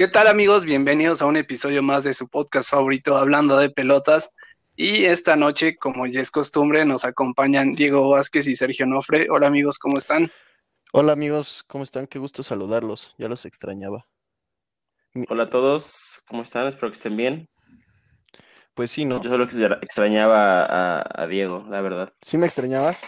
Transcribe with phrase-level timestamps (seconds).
[0.00, 0.64] ¿Qué tal amigos?
[0.64, 4.30] Bienvenidos a un episodio más de su podcast favorito hablando de pelotas.
[4.74, 9.26] Y esta noche, como ya es costumbre, nos acompañan Diego Vázquez y Sergio Nofre.
[9.28, 10.32] Hola amigos, ¿cómo están?
[10.94, 12.06] Hola amigos, ¿cómo están?
[12.06, 14.06] Qué gusto saludarlos, ya los extrañaba.
[15.28, 16.66] Hola a todos, ¿cómo están?
[16.66, 17.50] Espero que estén bien.
[18.72, 19.20] Pues sí, ¿no?
[19.20, 22.14] Yo solo extrañaba a, a Diego, la verdad.
[22.22, 23.02] ¿Sí me extrañabas?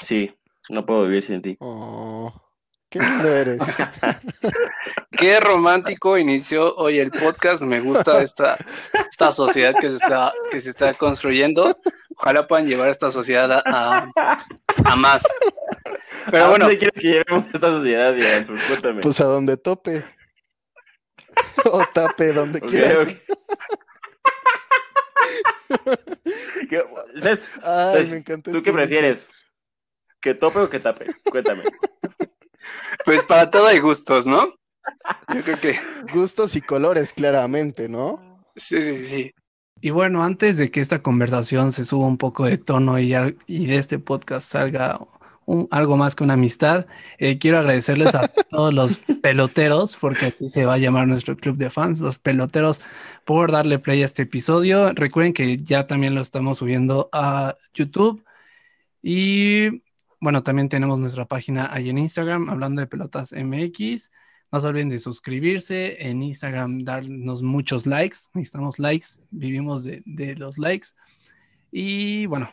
[0.00, 0.34] Sí,
[0.70, 1.56] no puedo vivir sin ti.
[1.60, 2.47] Oh,
[2.90, 3.60] qué lindo eres.
[5.10, 7.62] Qué romántico inició hoy el podcast.
[7.62, 8.56] Me gusta esta,
[9.10, 11.76] esta sociedad que se, está, que se está construyendo.
[12.16, 14.08] Ojalá puedan llevar esta sociedad a,
[14.84, 15.24] a más.
[16.30, 18.14] Pero ¿A bueno, dónde quieres que llevemos esta sociedad?
[18.46, 19.00] Pues Cuéntame.
[19.02, 20.04] Pues a donde tope.
[21.64, 23.08] O tape, donde Ok, quieras.
[23.08, 23.08] ok.
[26.68, 26.84] ¿Qué-
[27.20, 29.28] Cés, Ay, me encanta ¿Tú este qué prefieres?
[30.20, 31.06] ¿Que tope o que tape?
[31.30, 31.62] Cuéntame.
[33.04, 34.54] Pues para todo hay gustos, ¿no?
[35.34, 35.76] Yo creo que.
[36.12, 38.42] Gustos y colores, claramente, ¿no?
[38.56, 39.34] sí, sí, sí.
[39.80, 43.76] Y bueno, antes de que esta conversación se suba un poco de tono y, de
[43.76, 44.98] este podcast salga
[45.46, 46.86] un- algo más que una amistad,
[47.18, 51.56] eh, quiero agradecerles a todos los peloteros, porque así se va a llamar nuestro club
[51.56, 52.82] de fans, los peloteros,
[53.24, 54.92] por darle play a este episodio.
[54.94, 58.24] Recuerden que ya también lo estamos subiendo a YouTube
[59.02, 59.82] y
[60.20, 64.10] bueno, también tenemos nuestra página ahí en Instagram, hablando de pelotas MX.
[64.50, 68.16] No se olviden de suscribirse en Instagram, darnos muchos likes.
[68.34, 70.88] Necesitamos likes, vivimos de, de los likes.
[71.70, 72.50] Y bueno,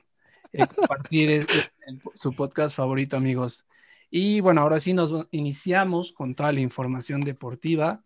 [0.52, 1.48] eh, compartir el-
[1.88, 3.66] el- su podcast favorito, amigos.
[4.12, 8.04] Y bueno, ahora sí nos iniciamos con toda la información deportiva.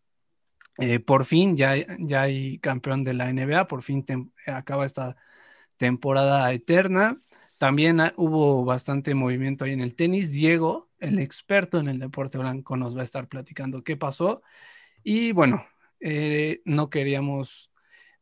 [0.77, 5.17] Eh, por fin ya, ya hay campeón de la NBA, por fin tem- acaba esta
[5.77, 7.19] temporada eterna.
[7.59, 10.31] También hubo bastante movimiento ahí en el tenis.
[10.31, 14.41] Diego, el experto en el deporte blanco, nos va a estar platicando qué pasó.
[15.03, 15.65] Y bueno,
[15.99, 17.69] eh, no queríamos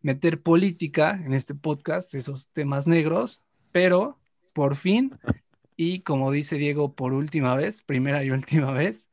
[0.01, 4.19] meter política en este podcast, esos temas negros, pero
[4.53, 5.15] por fin,
[5.75, 9.11] y como dice Diego, por última vez, primera y última vez,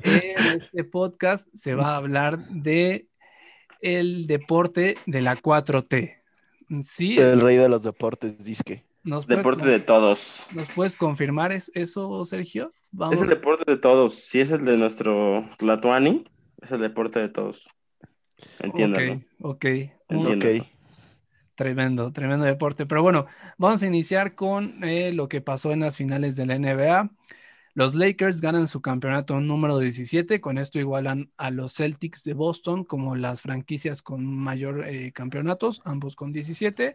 [0.00, 3.08] en este podcast se va a hablar de
[3.80, 6.20] el deporte de la 4T.
[6.82, 8.85] Sí, El rey de los deportes, disque.
[9.06, 10.46] Nos puedes, Deporte de todos.
[10.52, 12.72] ¿nos puedes confirmar es- eso, Sergio?
[13.12, 14.14] Es el deporte de todos.
[14.14, 16.24] Si es el de nuestro Tlatuani,
[16.60, 17.66] es el deporte de todos.
[18.58, 19.20] Entiéndalo.
[19.40, 19.64] Ok,
[20.08, 20.48] Entiendo.
[20.48, 20.66] Ok.
[21.54, 22.84] Tremendo, tremendo deporte.
[22.84, 26.58] Pero bueno, vamos a iniciar con eh, lo que pasó en las finales de la
[26.58, 27.10] NBA.
[27.72, 32.84] Los Lakers ganan su campeonato número 17, con esto igualan a los Celtics de Boston
[32.84, 36.94] como las franquicias con mayor eh, campeonatos, ambos con 17.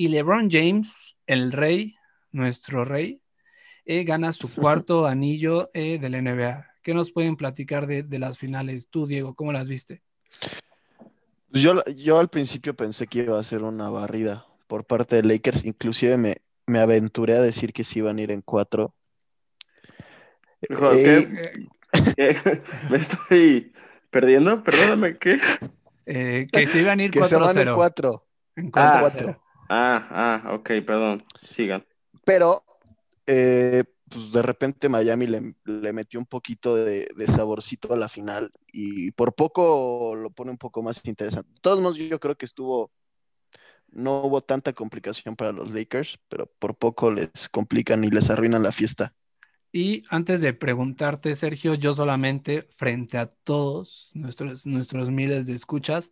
[0.00, 1.96] Y LeBron James, el rey,
[2.30, 3.20] nuestro rey,
[3.84, 6.66] eh, gana su cuarto anillo eh, de la NBA.
[6.84, 8.86] ¿Qué nos pueden platicar de, de las finales?
[8.88, 10.00] Tú, Diego, ¿cómo las viste?
[11.50, 15.24] Pues Yo, yo al principio pensé que iba a ser una barrida por parte de
[15.24, 18.94] Lakers, inclusive me, me aventuré a decir que se iban a ir en cuatro.
[20.62, 20.68] Eh,
[21.92, 22.12] ¿qué?
[22.14, 22.62] ¿Qué?
[22.90, 23.72] ¿Me estoy
[24.10, 24.62] perdiendo?
[24.62, 25.40] Perdóname, ¿qué?
[26.06, 27.74] Eh, que se iban a ir que se van en 4-0.
[27.74, 28.26] cuatro.
[28.54, 29.40] En Ah, 4-0.
[29.68, 31.24] Ah, ah, ok, perdón.
[31.48, 31.84] Sigan.
[32.24, 32.64] Pero,
[33.26, 38.08] eh, pues de repente Miami le, le metió un poquito de, de saborcito a la
[38.08, 41.50] final y por poco lo pone un poco más interesante.
[41.52, 42.90] De todos modos, yo creo que estuvo,
[43.90, 48.62] no hubo tanta complicación para los Lakers, pero por poco les complican y les arruinan
[48.62, 49.14] la fiesta.
[49.70, 56.10] Y antes de preguntarte, Sergio, yo solamente, frente a todos nuestros, nuestros miles de escuchas,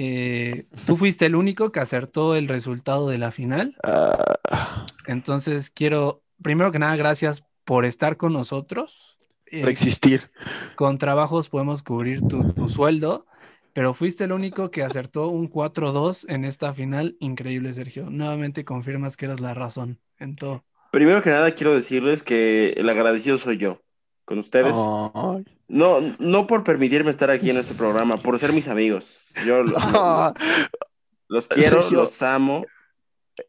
[0.00, 3.76] eh, tú fuiste el único que acertó el resultado de la final.
[3.82, 9.18] Ah, Entonces, quiero, primero que nada, gracias por estar con nosotros.
[9.46, 10.30] Eh, por existir.
[10.76, 13.26] con trabajos podemos cubrir tu, tu sueldo,
[13.72, 17.16] pero fuiste el único que acertó un 4-2 en esta final.
[17.18, 18.08] Increíble, Sergio.
[18.08, 20.64] Nuevamente confirmas que eres la razón en todo.
[20.92, 23.82] Primero que nada, quiero decirles que el agradecido soy yo
[24.28, 24.74] con ustedes.
[24.74, 29.30] No, no por permitirme estar aquí en este programa, por ser mis amigos.
[29.46, 30.34] Yo lo- lo-
[31.28, 32.62] los quiero, Sergio, los amo.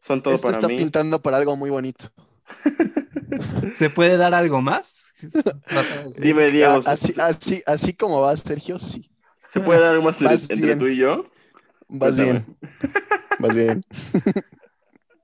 [0.00, 0.78] Son todo Esto para está mí.
[0.78, 2.10] pintando para algo muy bonito.
[3.74, 5.12] ¿Se puede dar algo más?
[6.18, 9.10] Dime, Diego, así, así, así como vas, Sergio, sí.
[9.38, 11.26] ¿se puede dar algo más entre tú y yo?
[11.88, 12.32] Vas Cuéntame.
[12.32, 12.56] bien.
[13.38, 13.82] Vas bien.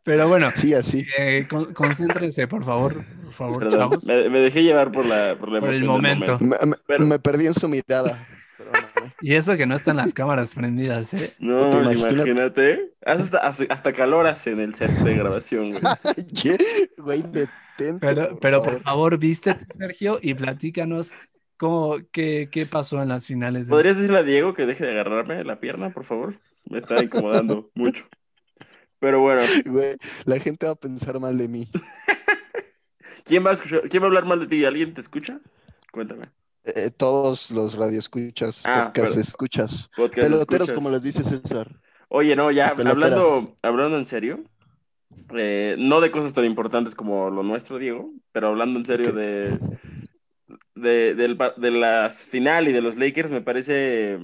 [0.07, 1.05] Pero bueno, Sí, así.
[1.19, 4.07] eh, con- concéntrense, por favor, por favor, Perdón, chavos.
[4.07, 6.39] me, me dejé llevar por la, por la Por el del momento.
[6.41, 8.17] Me, me- Pero- me perdí en su mirada.
[8.57, 9.13] Perdóname.
[9.21, 11.35] Y eso que no están las cámaras prendidas, ¿eh?
[11.39, 12.93] No, imagínate.
[13.05, 15.83] Hasta, hasta, hasta calor hace en el set de grabación, güey.
[16.43, 16.57] ¿Qué?
[16.99, 17.99] Güey, detente.
[18.01, 18.83] Pero, por pero por favor.
[18.83, 21.13] favor, vístete, Sergio, y platícanos
[21.59, 23.67] ¿Cómo, qué, qué, pasó en las finales?
[23.67, 23.71] De...
[23.71, 26.35] ¿Podrías decirle a Diego que deje de agarrarme la pierna, por favor?
[26.69, 28.05] Me está incomodando mucho.
[28.99, 29.43] Pero bueno.
[29.67, 31.71] Güey, la gente va a pensar mal de mí.
[33.25, 33.89] ¿Quién va a escuchar?
[33.89, 34.65] ¿Quién va a hablar mal de ti?
[34.65, 35.41] ¿Alguien te escucha?
[35.93, 36.31] Cuéntame.
[36.65, 39.89] Eh, todos los radioescuchas, ah, podcast escuchas.
[40.13, 41.81] Peloteros, como les dice César.
[42.09, 44.41] Oye, no, ya hablando, hablando en serio,
[45.35, 49.59] eh, no de cosas tan importantes como lo nuestro, Diego, pero hablando en serio de,
[50.75, 54.19] de, de, las final y de los Lakers, me parece,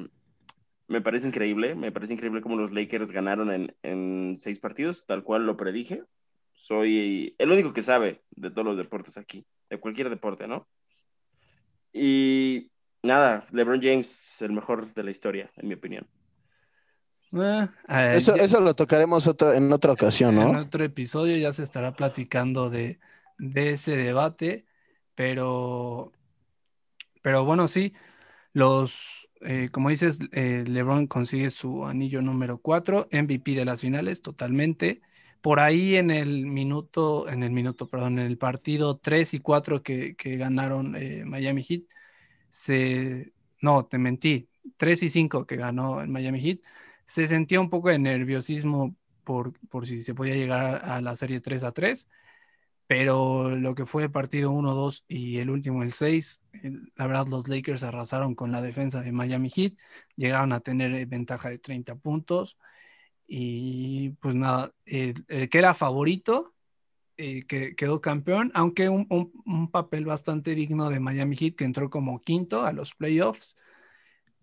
[0.93, 5.25] me parece increíble, me parece increíble cómo los Lakers ganaron en, en seis partidos, tal
[5.25, 6.05] cual lo predije.
[6.53, 10.69] Soy el único que sabe de todos los deportes aquí, de cualquier deporte, ¿no?
[11.93, 12.71] Y
[13.03, 16.07] nada, LeBron James, el mejor de la historia, en mi opinión.
[17.35, 17.69] Eh,
[18.17, 20.51] eso, eso, lo tocaremos en otra ocasión, ¿no?
[20.51, 22.99] En otro episodio ya se estará platicando de,
[23.39, 24.67] ese debate,
[25.15, 26.13] pero,
[27.23, 27.95] pero bueno, sí,
[28.53, 34.23] los, eh, como dices, eh, LeBron consigue su anillo número 4, MVP de las finales,
[34.23, 35.01] totalmente.
[35.41, 39.83] Por ahí en el minuto, en el minuto, perdón, en el partido 3 y 4
[39.83, 40.95] que, que ganaron
[41.27, 41.83] Miami Heat,
[42.49, 46.61] se, no, te mentí, 3 y 5 que ganó el Miami Heat,
[47.05, 51.41] se sentía un poco de nerviosismo por, por si se podía llegar a la serie
[51.41, 52.09] 3 a 3,
[52.95, 56.43] pero lo que fue partido 1, 2 y el último, el 6,
[56.95, 59.73] la verdad los Lakers arrasaron con la defensa de Miami Heat,
[60.15, 62.59] llegaron a tener eh, ventaja de 30 puntos
[63.27, 66.53] y pues nada, el, que era favorito
[67.17, 71.89] eh, que quedó campeón, aunque un, un, papel bastante digno de Miami Heat que entró
[71.89, 73.57] como quinto a los playoffs,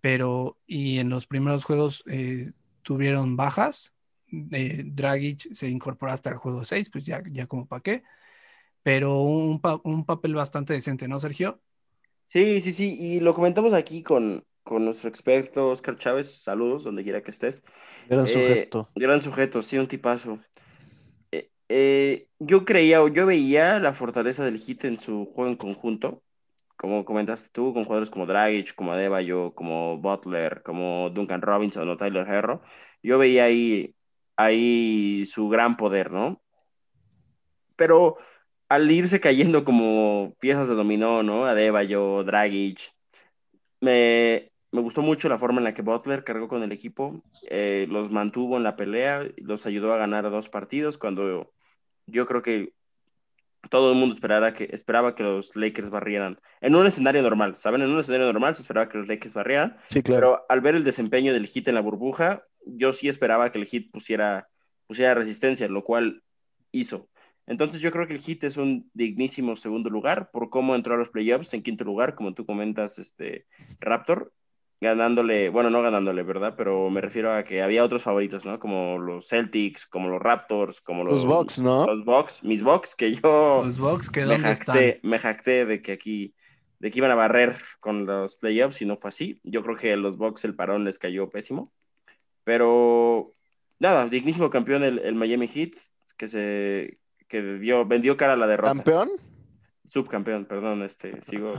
[0.01, 3.93] pero y en los primeros juegos eh, tuvieron bajas.
[4.25, 8.03] Dragic se incorporó hasta el juego 6, pues ya, ya como para qué.
[8.83, 11.59] Pero un, un, papel bastante decente, ¿no, Sergio?
[12.27, 12.97] Sí, sí, sí.
[12.99, 16.41] Y lo comentamos aquí con, con nuestro experto Oscar Chávez.
[16.41, 17.61] Saludos, donde quiera que estés.
[18.07, 18.89] Gran eh, sujeto.
[18.95, 20.39] Gran sujeto, sí, un tipazo.
[22.39, 26.23] yo creía o yo veía la fortaleza del hit en su juego en conjunto
[26.79, 31.97] como comentaste tú, con jugadores como Dragic, como Adebayo, como Butler, como Duncan Robinson o
[31.97, 32.61] Tyler Herro,
[33.03, 33.95] yo veía ahí,
[34.37, 36.41] ahí su gran poder, ¿no?
[37.75, 38.17] Pero
[38.69, 41.45] al irse cayendo como piezas de dominó, ¿no?
[41.45, 42.79] Adebayo, Dragic,
[43.81, 47.87] me, me gustó mucho la forma en la que Butler cargó con el equipo, eh,
[47.89, 51.51] los mantuvo en la pelea, los ayudó a ganar dos partidos cuando
[52.05, 52.73] yo creo que
[53.69, 56.39] todo el mundo esperaba que, esperaba que los Lakers barrieran.
[56.61, 57.81] En un escenario normal, ¿saben?
[57.81, 59.77] En un escenario normal se esperaba que los Lakers barrieran.
[59.87, 60.19] Sí, claro.
[60.19, 63.65] Pero al ver el desempeño del Heat en la burbuja, yo sí esperaba que el
[63.65, 64.47] Heat pusiera,
[64.87, 66.23] pusiera resistencia, lo cual
[66.71, 67.09] hizo.
[67.49, 70.97] Entonces yo creo que el Heat es un dignísimo segundo lugar por cómo entró a
[70.97, 73.47] los playoffs en quinto lugar, como tú comentas, este
[73.79, 74.31] Raptor
[74.79, 76.53] ganándole, bueno, no ganándole, ¿verdad?
[76.55, 78.59] Pero me refiero a que había otros favoritos, ¿no?
[78.59, 81.15] Como los Celtics, como los Raptors, como los...
[81.15, 81.85] Los Bucks, ¿no?
[81.85, 83.63] Los Bucks, mis Bucks, que yo...
[83.65, 86.35] Los Bucks, que me jacté, Me jacté de que aquí,
[86.77, 89.41] de que iban a barrer con los playoffs y no fue así.
[89.43, 91.73] Yo creo que a los Bucks el parón les cayó pésimo.
[92.45, 93.33] Pero,
[93.79, 95.71] nada, dignísimo campeón el, el Miami Heat,
[96.15, 96.99] que se...
[97.29, 98.73] que dio, vendió cara a la derrota.
[98.73, 99.09] ¿Campeón?
[99.85, 101.55] Subcampeón, perdón, este, sigo...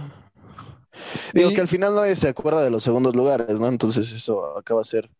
[1.32, 3.68] Digo que al final nadie se acuerda de los segundos lugares, ¿no?
[3.68, 5.10] Entonces eso acaba de ser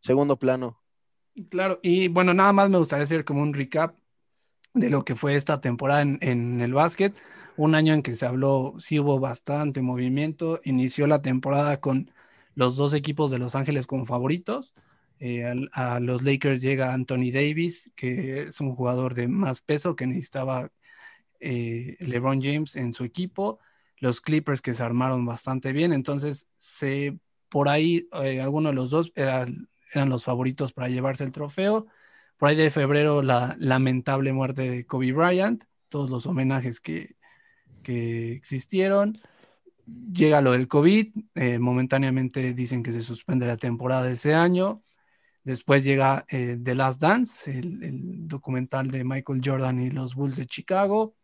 [0.00, 0.80] segundo plano.
[1.48, 3.94] Claro, y bueno, nada más me gustaría hacer como un recap
[4.74, 7.20] de lo que fue esta temporada en, el básquet.
[7.56, 10.60] Un año en que se habló, sí hubo bastante movimiento.
[10.64, 12.10] Inició la temporada con
[12.54, 14.74] los dos equipos de Los Ángeles como favoritos.
[15.22, 20.06] Eh, a, los Lakers llega Anthony Davis, que es un jugador de más peso que
[20.06, 20.72] necesitaba
[21.40, 23.60] eh, LeBron James en su equipo
[23.98, 27.18] los Clippers que se armaron bastante bien, entonces se,
[27.50, 31.86] por ahí eh, alguno de los dos eran, los favoritos para llevarse el trofeo.
[32.38, 37.16] Por ahí de febrero la lamentable muerte de Kobe Bryant, todos los homenajes que,
[37.82, 39.18] que existieron.
[39.86, 41.08] Llega lo del COVID,
[41.58, 44.82] momentáneamente dicen que se suspende la temporada de ese año.
[45.42, 50.46] Después llega eh, The Last Dance, el, documental de Michael Jordan y los Bulls de
[50.46, 51.14] Chicago.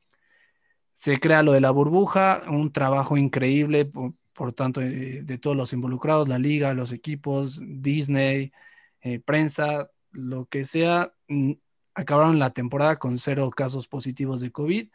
[0.93, 3.85] Se crea lo de la burbuja, un trabajo increíble
[4.33, 8.53] por, tanto de, todos los involucrados, la liga, los equipos, Disney,
[9.03, 11.53] eh, prensa, lo que sea, mm,
[11.95, 14.89] acabaron la temporada con cero casos positivos de COVID.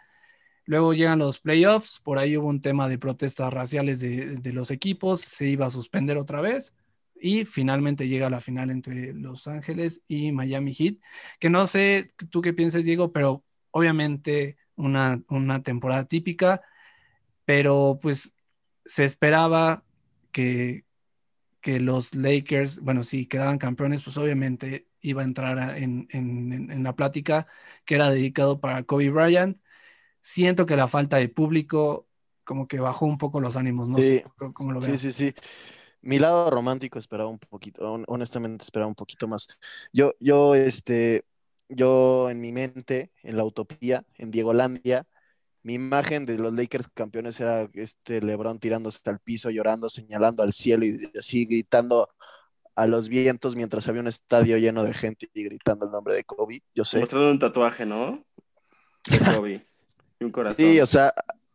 [0.65, 5.21] Luego llegan los playoffs, por ahí hubo un tema de protestas raciales de, los equipos,
[5.21, 6.73] se iba a suspender otra vez
[7.21, 10.95] y finalmente llega la final entre Los Ángeles y Miami Heat,
[11.39, 15.21] que no sé tú qué piensas, Diego, pero obviamente una,
[15.63, 16.61] temporada típica,
[17.45, 18.33] pero pues
[18.83, 19.83] se esperaba
[20.31, 20.85] que,
[21.61, 26.95] que los Lakers, bueno, si quedaban campeones, pues obviamente iba a entrar en, en, la
[26.95, 27.47] plática
[27.85, 29.57] que era dedicado para Kobe Bryant.
[30.21, 32.07] Siento que la falta de público
[32.43, 34.23] como que bajó un poco los ánimos, no sé
[34.53, 35.33] cómo lo Sí, sí, sí.
[36.01, 39.47] Mi lado romántico esperaba un poquito, honestamente esperaba un poquito más.
[39.93, 41.25] Yo, yo, este,
[41.69, 45.05] yo en mi mente, en la utopía, en Diego Landia,
[45.63, 50.53] mi imagen de los Lakers campeones era este LeBron tirándose al piso, llorando, señalando al
[50.53, 52.09] cielo y así gritando
[52.75, 56.23] a los vientos mientras había un estadio lleno de gente y gritando el nombre de
[56.23, 56.63] Kobe.
[56.73, 56.99] Yo sé.
[56.99, 58.25] Mostrando un tatuaje, ¿no?
[59.09, 59.67] De Kobe.
[60.19, 60.55] y un corazón.
[60.57, 61.13] Sí, o sea,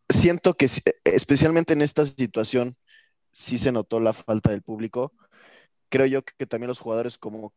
[0.08, 0.68] siento que
[1.04, 2.76] especialmente en esta situación
[3.36, 5.12] sí se notó la falta del público.
[5.90, 7.52] Creo yo que, también los jugadores como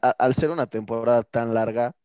[0.00, 1.96] al ser una temporada tan larga,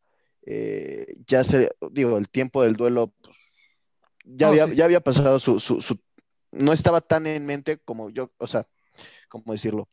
[0.45, 3.37] eh, ya se, digo, el tiempo del duelo pues,
[4.25, 5.99] ya, había, ya había pasado su, su,
[6.51, 8.67] no estaba tan en mente como yo, o sea,
[9.29, 9.87] ¿cómo decirlo?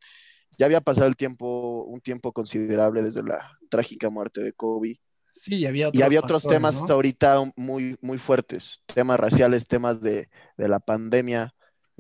[0.59, 4.99] Ya había pasado el tiempo, un tiempo considerable desde la trágica muerte de Kobe.
[5.31, 10.01] Sí, y había otros, y había otros temas ahorita muy, muy fuertes, temas raciales, temas
[10.01, 11.55] de, de, la pandemia.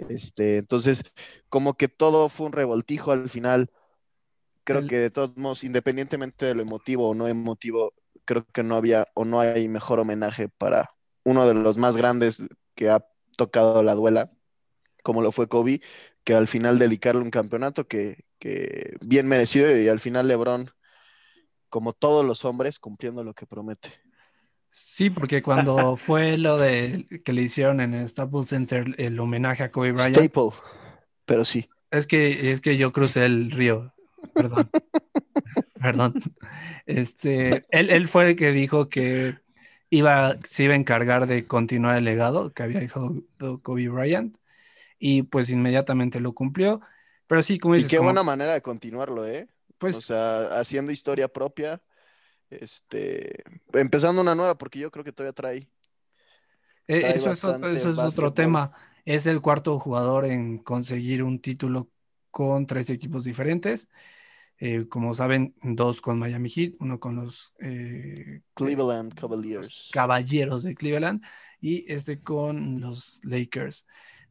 [0.08, 1.02] Este, entonces,
[1.48, 3.70] como que todo fue un revoltijo al final.
[4.64, 8.76] Creo que de todos modos, independientemente de lo emotivo o no emotivo, creo que no
[8.76, 10.90] había o no hay mejor homenaje para
[11.24, 12.42] uno de los más grandes
[12.74, 13.04] que ha
[13.36, 14.30] tocado la duela,
[15.02, 15.80] como lo fue Kobe,
[16.22, 18.24] que al final dedicarle un campeonato que,
[19.00, 20.70] bien merecido y al final LeBron,
[21.70, 23.90] como todos los hombres, cumpliendo lo que promete.
[24.80, 29.64] Sí, porque cuando fue lo de que le hicieron en el Staples Center el homenaje
[29.64, 30.16] a Kobe Bryant.
[30.16, 30.50] Staple,
[31.24, 31.68] pero sí.
[31.90, 33.92] Es que, es que yo crucé el río,
[34.34, 34.70] perdón.
[35.82, 36.14] perdón.
[36.86, 39.34] Este, él, él fue el que dijo que
[39.90, 43.16] iba, se iba a encargar de continuar el legado que había dejado
[43.62, 44.38] Kobe Bryant
[45.00, 46.80] y pues inmediatamente lo cumplió.
[47.26, 47.92] Pero sí, como dices.
[47.92, 49.48] Y qué buena manera de continuarlo, ¿eh?
[49.76, 51.82] Pues, o sea, haciendo historia propia,
[52.50, 55.68] este, empezando una nueva, porque yo creo que todavía trae.
[56.86, 58.72] Eh, eso, es, eso es otro tema.
[59.04, 61.90] Es el cuarto jugador en conseguir un título
[62.30, 63.88] con tres equipos diferentes.
[64.60, 69.88] Eh, como saben, dos con Miami Heat, uno con los eh, Cleveland Cavaliers.
[69.92, 71.22] Caballeros de Cleveland
[71.60, 73.86] y este con los Lakers.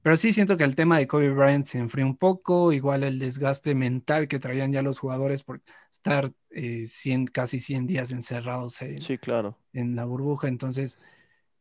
[0.08, 3.20] Pero sí siento que el tema de Kobe Bryant se enfrió un poco, igual el
[3.20, 5.60] desgaste mental que traían ya los jugadores por
[5.92, 6.86] estar eh,
[7.34, 9.58] casi 100 días encerrados en, sí, claro.
[9.74, 10.48] en la burbuja.
[10.48, 10.98] Entonces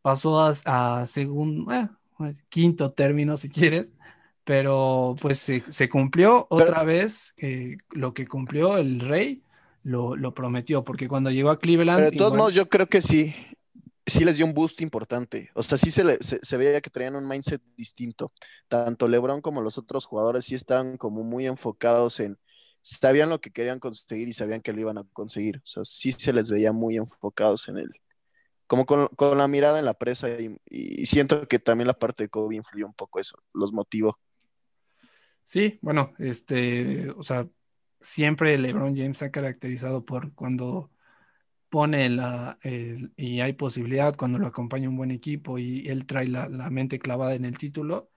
[0.01, 1.67] pasó a, a segundo,
[2.49, 3.93] quinto término si quieres,
[4.45, 9.43] pero pues se, cumplió otra vez eh, lo que cumplió el rey,
[9.83, 11.99] lo, prometió, porque cuando llegó a Cleveland...
[11.99, 13.35] Pero de todos modos, yo creo que sí,
[14.07, 15.51] sí les dio un boost importante.
[15.55, 18.33] O sea, sí se, se, veía que traían un mindset distinto.
[18.69, 22.39] Tanto LeBron como los otros jugadores sí estaban como muy enfocados en,
[22.83, 25.59] sabían lo que querían conseguir y sabían que lo iban a conseguir.
[25.59, 27.91] O sea, sí se les veía muy enfocados en él.
[28.69, 29.09] Como con,
[29.39, 32.87] la mirada en la presa y, y, siento que también la parte de Kobe influyó
[32.87, 34.19] un poco eso, los motivó.
[35.43, 37.49] Sí, bueno, este, o sea,
[38.01, 40.91] siempre LeBron James se ha caracterizado por cuando
[41.69, 42.59] pone la,
[43.17, 47.35] y hay posibilidad, cuando lo acompaña un buen equipo y él trae la, mente clavada
[47.35, 48.11] en el título,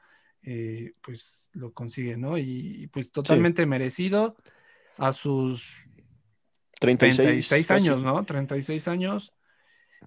[0.44, 2.38] eh, pues lo consigue, ¿no?
[2.38, 4.38] Y, pues totalmente merecido
[4.98, 5.88] a sus
[6.80, 8.24] 36, años, ¿no?
[8.24, 9.34] 36 años.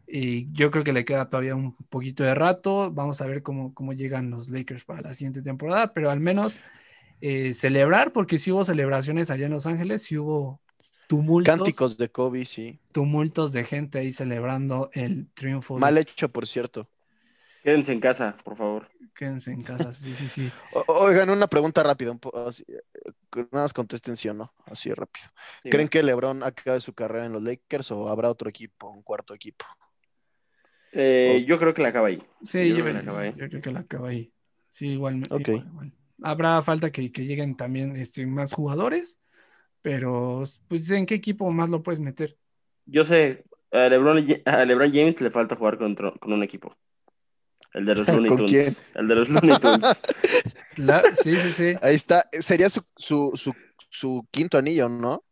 [0.06, 2.90] Y yo creo que le queda todavía un poquito de rato.
[2.90, 6.58] Vamos a ver cómo, cómo llegan los Lakers para la siguiente temporada, pero al menos
[7.20, 10.61] eh, celebrar, porque sí hubo celebraciones allá en Los Ángeles, sí hubo
[11.06, 11.54] tumultos.
[11.54, 12.80] Cánticos de Kobe, sí.
[12.92, 15.78] Tumultos de gente ahí celebrando el triunfo.
[15.78, 16.88] Mal hecho, por cierto.
[17.62, 18.88] Quédense en casa, por favor.
[19.14, 20.50] Quédense en casa, sí, sí, sí.
[20.88, 22.21] oigan, una pregunta rápida, un
[22.66, 22.80] eh,
[23.52, 25.26] nada más contesten sí o no, así rápido.
[25.62, 29.32] ¿Creen que LeBron acabe su carrera en los Lakers o habrá otro equipo, un cuarto
[29.32, 29.64] equipo?
[30.92, 32.23] Eh, yo creo que la acaba ahí.
[32.42, 34.32] Sí, yo, creo, que la acaba ahí.
[34.68, 35.23] Sí, igual.
[35.30, 35.64] Okay
[36.23, 39.18] habrá falta que, lleguen también este, más jugadores,
[39.82, 42.36] pero pues en qué equipo más lo puedes meter.
[42.86, 46.76] Yo sé, a LeBron, James le falta jugar con, con un equipo.
[47.72, 48.82] El de los Looney Tunes.
[48.94, 50.02] El de los Looney Tunes.
[51.14, 51.74] sí, sí, sí.
[51.82, 52.28] Ahí está.
[52.32, 53.32] Sería su, su,
[53.90, 55.24] su, quinto anillo, ¿no?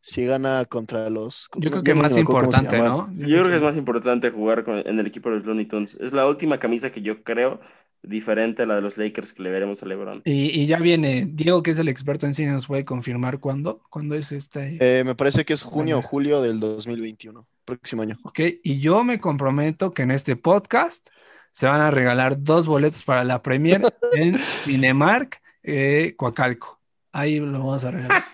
[0.00, 1.48] Si gana contra los.
[1.56, 3.08] Yo creo que más importante, ¿no?
[3.16, 5.96] Yo, creo que es más importante jugar con, en el equipo de los Looney Tunes.
[6.00, 7.60] Es la última camisa que yo creo
[8.02, 10.22] diferente a la de los Lakers que le veremos a LeBron.
[10.24, 13.82] Y, y ya viene Diego, que es el experto en cine, nos puede confirmar cuándo,
[13.90, 14.78] cuándo es este.
[14.80, 18.18] Eh, me parece que es junio o julio del 2021, próximo año.
[18.24, 21.08] Ok, y yo me comprometo que en este podcast
[21.50, 26.80] se van a regalar dos boletos para la premier en Cinemark, eh, Coacalco.
[27.12, 28.24] Ahí lo vamos a regalar.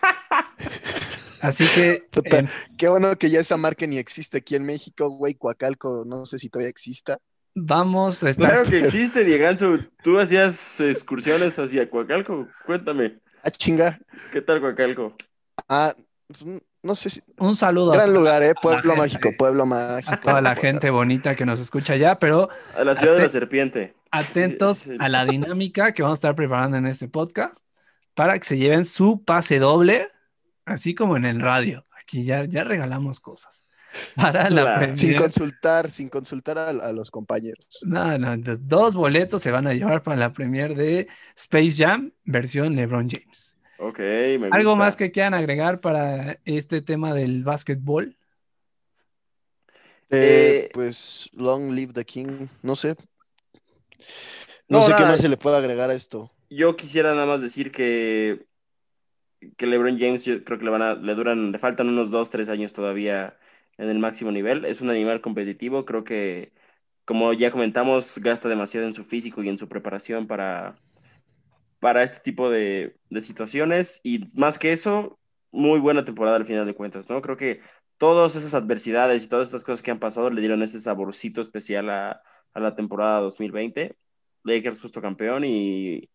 [1.40, 2.40] Así que Total.
[2.40, 5.34] em, Qué bueno que ya esa marca ni existe aquí en México, güey.
[5.34, 7.18] Coacalco, no sé si todavía exista.
[7.56, 8.50] Vamos a estar.
[8.52, 9.76] Claro que existe, Dieganzo.
[10.04, 12.46] Tú hacías excursiones hacia Coacalco.
[12.64, 13.98] Cuéntame, Ah, chinga.
[14.32, 15.16] ¿qué tal Coacalco?
[15.68, 15.92] Ah,
[16.28, 17.22] pues, no sé si.
[17.38, 18.52] Un saludo a Gran lugar, ¿eh?
[18.60, 20.12] Pueblo mágico, pueblo mágico.
[20.12, 23.28] a toda la gente bonita que nos escucha allá, pero A la ciudad de la
[23.28, 23.94] serpiente.
[24.12, 24.96] atentos Sí, sí.
[25.00, 27.64] a la dinámica que vamos a estar preparando en este podcast
[28.14, 30.08] para que se lleven su pase doble,
[30.64, 31.84] así como en el radio.
[32.00, 33.65] Aquí ya, ya regalamos cosas.
[34.16, 34.78] Para la Claro.
[34.78, 34.98] premier.
[34.98, 37.66] Sin consultar, sin consultar a, a los compañeros.
[37.82, 42.12] No, no, do- dos boletos se van a llevar para la premier de Space Jam,
[42.24, 43.58] versión LeBron James.
[43.78, 44.74] Ok, me ¿Algo gusta.
[44.84, 48.16] más que quieran agregar para este tema del básquetbol?
[50.10, 52.96] Eh, Eh, pues, Long Live the King, no sé.
[54.68, 55.12] No, No, sé qué nada.
[55.12, 56.30] más se le puede agregar a esto.
[56.48, 58.46] Yo quisiera nada más decir que,
[59.56, 62.30] que LeBron James, yo creo que le van a, le duran, le faltan unos dos,
[62.30, 63.36] tres años todavía
[63.78, 64.64] en el máximo nivel.
[64.64, 66.52] Es un animal competitivo, creo que,
[67.04, 70.76] como ya comentamos, gasta demasiado en su físico y en su preparación para,
[71.80, 74.00] para este tipo de, de situaciones.
[74.02, 75.18] Y más que eso,
[75.50, 77.22] muy buena temporada al final de cuentas, ¿no?
[77.22, 77.60] Creo que
[77.98, 81.90] todas esas adversidades y todas estas cosas que han pasado le dieron ese saborcito especial
[81.90, 83.96] a, a la temporada 2020.
[84.44, 86.10] Lakers justo campeón y,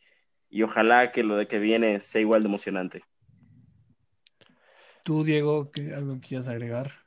[0.49, 3.03] y ojalá que lo de que viene sea igual de emocionante.
[5.03, 7.00] Tú, Diego, ¿qué, ¿algo que quieras agregar?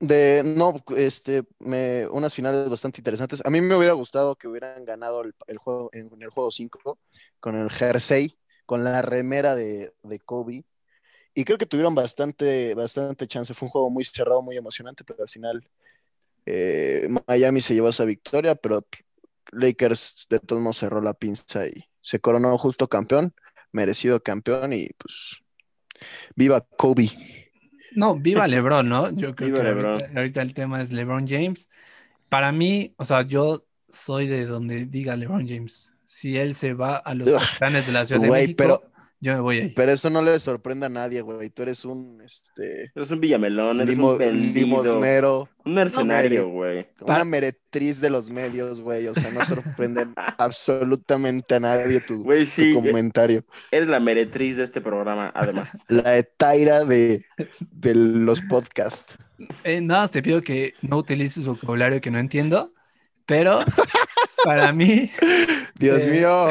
[0.00, 3.42] De, no, este, me, unas finales bastante interesantes.
[3.44, 6.98] A mí me hubiera gustado que hubieran ganado el, juego en, en el juego 5
[7.40, 10.64] con el jersey, con la remera de, de Kobe.
[11.34, 13.54] Y creo que tuvieron bastante, bastante chance.
[13.54, 15.68] Fue un juego muy cerrado, muy emocionante, pero al final
[16.46, 18.86] eh, Miami se llevó esa victoria, pero
[19.52, 23.34] Lakers de todos modos cerró la pinza y se coronó justo campeón,
[23.70, 25.42] merecido campeón y pues
[26.34, 27.37] viva Kobe.
[27.98, 29.10] No, viva LeBron, ¿no?
[29.10, 29.86] Yo creo Viva que LeBron.
[29.92, 31.68] ahorita, ahorita el tema es LeBron James.
[32.28, 35.92] Para mí, o sea, yo soy de donde diga LeBron James.
[36.04, 38.82] Si él se va a los Ugh, Capitanes de la Ciudad de México, pero-
[39.20, 39.72] yo me voy ahí.
[39.74, 41.50] Pero eso no le sorprende a nadie, güey.
[41.50, 46.48] Tú eres un este Eres un villamelón, eres limo- un vendido, limosnero, un mercenario, No,
[46.50, 46.86] güey.
[47.00, 49.06] Una meretriz de los medios, güey.
[49.08, 50.06] O sea, no sorprende
[50.38, 53.44] absolutamente a nadie tu, Güey, tu sí, comentario.
[53.70, 55.70] eres la meretriz de este programa, además.
[55.88, 57.24] La etaira de,
[57.72, 59.16] de los podcasts.
[59.64, 62.72] Eh, nada más te pido que no utilices vocabulario que no entiendo,
[63.26, 63.60] pero
[64.44, 65.10] para mí,
[65.78, 66.46] Dios Eh, mío,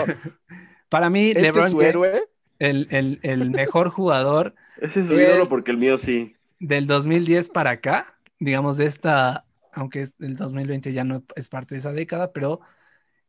[0.89, 2.21] para mí, ¿este es LeBron su James, héroe?
[2.59, 6.35] El, el- el mejor jugador Ese es su Eh, ídolo porque el mío sí.
[6.59, 11.75] del 2010 para acá, digamos de esta, aunque es- el 2020 ya no es parte
[11.75, 12.59] de esa década, pero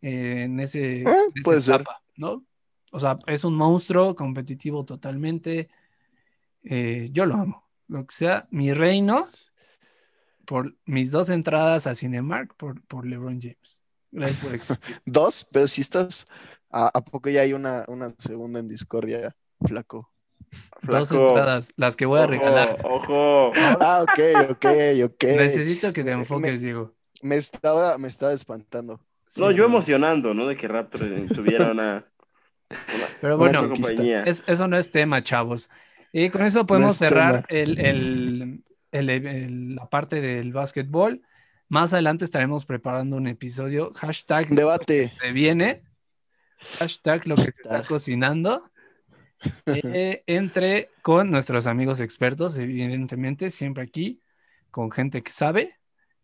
[0.03, 1.85] eh, en ese, en esa Ah, puede ser.
[2.17, 2.45] ¿no?
[2.93, 5.69] O sea, es un monstruo competitivo totalmente.
[6.65, 7.65] eh, yo lo amo.
[7.89, 9.27] Lo que sea, mi reino
[10.45, 13.81] por mis dos entradas a Cinemark por, por LeBron James.
[14.11, 14.97] Gracias por existir.
[15.05, 16.25] Dos, pero si estás.
[16.71, 19.35] ¿A, a poco ya hay una, una segunda en discordia,
[19.67, 20.11] flaco?
[20.83, 21.29] Dos Flaco.
[21.29, 22.79] entradas, las que voy a Ojo, regalar.
[22.85, 23.51] Ojo.
[23.81, 24.67] Ah, ok, ok,
[25.05, 25.25] ok.
[25.37, 26.95] Necesito que te Me- enfoques, Diego.
[27.23, 29.01] Me estaba, me estaba espantando.
[29.37, 29.71] No, Sí, yo sí.
[29.71, 30.47] emocionando, ¿no?
[30.47, 31.01] De que Raptor
[31.35, 32.07] tuviera una,
[32.71, 33.89] una- Pero Una bueno, conquista.
[33.89, 34.23] compañía.
[34.23, 35.69] Es- eso no es tema, chavos.
[36.13, 41.21] Y con eso podemos es cerrar el- el- el- la parte del básquetbol.
[41.69, 43.93] Más adelante estaremos preparando un episodio.
[43.95, 45.11] Hashtag Debate.
[45.11, 45.83] se viene.
[46.79, 48.63] Hashtag lo que se está cocinando.
[49.67, 54.21] Eh, entre con nuestros amigos expertos, evidentemente, siempre aquí,
[54.71, 55.75] con gente que sabe.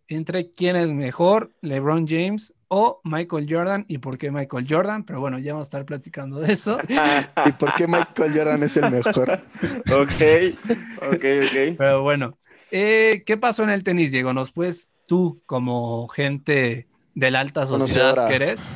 [0.07, 5.05] Entre quién es mejor, LeBron James o Michael Jordan y por qué Michael Jordan.
[5.05, 6.79] Pero bueno, ya vamos a estar platicando de eso.
[7.47, 9.31] ¿Y por qué Michael Jordan es el mejor?
[9.91, 10.59] ok,
[10.99, 11.77] ok, ok.
[11.79, 12.37] Pero bueno,
[12.71, 14.35] eh, ¿qué pasó en el tenis, Diego?
[14.35, 18.27] ¿Nos puedes tú, como gente de la alta sociedad Conocedora.
[18.27, 18.69] que eres,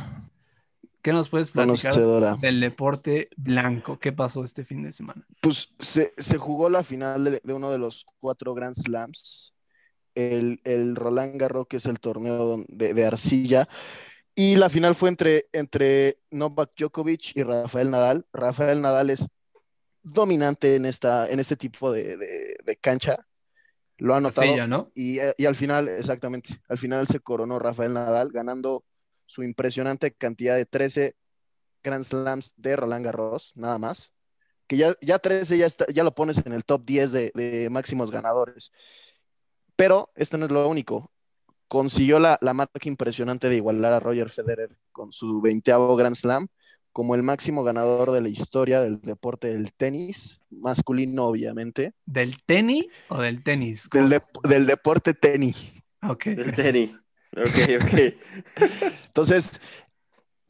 [1.09, 3.99] qué nos puedes platicar del deporte blanco?
[3.99, 5.27] ¿Qué pasó este fin de semana?
[5.41, 9.55] Pues se, se jugó la final de, de uno de los cuatro Grand Slams,
[10.15, 13.69] el, el Roland Garros, que es el torneo de, de arcilla,
[14.35, 18.27] y la final fue entre, entre Novak Djokovic y Rafael Nadal.
[18.33, 19.27] Rafael Nadal es
[20.03, 23.27] dominante en, esta, en este tipo de, de- cancha,
[23.97, 24.47] lo ha notado.
[24.47, 24.91] Silla, ¿no?
[24.95, 28.85] Y, eh, y al final, exactamente, al final se coronó Rafael Nadal ganando
[29.29, 31.15] su impresionante cantidad de 13
[31.85, 34.11] Grand Slams de Roland Garros, nada más.
[34.67, 37.69] Que ya, ya 13 ya, está, ya lo pones en el top 10 de, de
[37.71, 38.73] máximos ganadores.
[39.77, 41.13] Pero esto no es lo único.
[41.69, 46.49] Consiguió la, la, marca impresionante de igualar a Roger Federer con su 20 Grand Slam
[46.93, 51.93] como el máximo ganador de la historia del deporte del tenis, masculino obviamente.
[52.07, 53.89] ¿Del tenis o del tenis?
[53.93, 55.73] Del, de, del deporte tenis.
[56.03, 56.25] Ok.
[56.25, 56.91] Del tenis.
[57.37, 58.15] Ok, ok.
[59.07, 59.61] Entonces,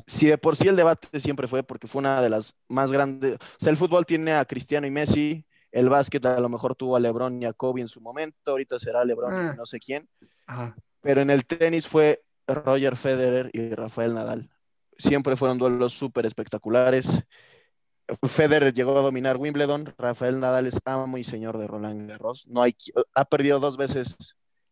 [0.07, 3.35] si de por sí el debate siempre fue porque fue una de las más grandes,
[3.35, 6.97] o sea, el fútbol tiene a Cristiano y Messi, el básquet a lo mejor tuvo
[6.97, 9.53] a LeBron y a Kobe en su momento, ahorita será LeBron ah.
[9.53, 10.09] y no sé quién,
[10.47, 10.75] Ajá.
[11.03, 14.49] pero en el tenis fue Roger Federer y Rafael Nadal.
[14.97, 17.23] Siempre fueron duelos súper espectaculares.
[18.27, 22.47] Federer llegó a dominar Wimbledon, Rafael Nadal es amo y señor de Roland Garros.
[22.49, 22.75] No hay,
[23.15, 24.17] ha perdido dos veces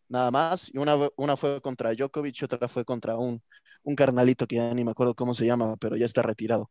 [0.09, 3.43] nada más, y una, una fue contra Djokovic otra fue contra un,
[3.83, 6.69] un carnalito que ya ni me acuerdo cómo se llama, pero ya está retirado.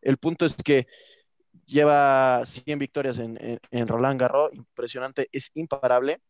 [0.00, 0.86] El punto es que
[1.66, 6.20] lleva 100 victorias en, en, en Roland Garros, impresionante, es imparable.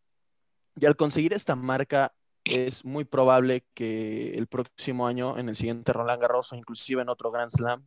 [0.76, 2.12] Y al conseguir esta marca,
[2.44, 7.08] es muy probable que el próximo año, en el siguiente Roland Garros o inclusive en
[7.08, 7.84] otro Grand Slam,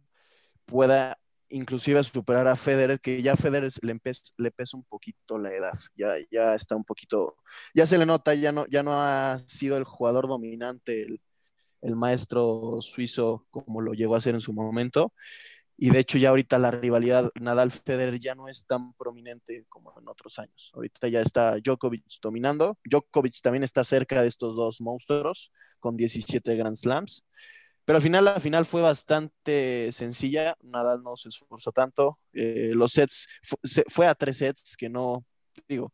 [0.66, 1.18] pueda
[1.52, 4.00] inclusive superar a Federer, que ya Federer le,
[4.38, 7.38] le pesa un poquito la edad, ya, ya está un poquito,
[7.74, 11.22] ya se le nota, ya no, ya no ha sido el jugador dominante, el,
[11.82, 15.14] el maestro suizo como lo llegó a ser en su momento.
[15.78, 20.08] Y de hecho ya ahorita la rivalidad Nadal-Federer ya no es tan prominente como en
[20.08, 20.72] otros años.
[20.76, 22.78] Ahorita ya está Djokovic dominando.
[22.84, 27.24] Djokovic también está cerca de estos dos monstruos con 17 Grand Slams.
[27.86, 30.56] Pero al final, la final fue bastante sencilla.
[30.62, 32.20] Nadal no se esforzó tanto.
[32.34, 33.28] Eh, los sets,
[33.88, 35.26] fue, a tres sets que no,
[35.68, 35.92] digo,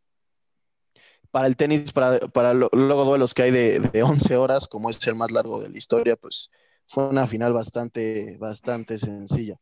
[1.32, 5.06] para el tenis, para, para luego duelos que hay de, de 11 horas, como es
[5.08, 6.50] el más largo de la historia, pues
[6.88, 9.58] fue una final bastante, bastante sencilla.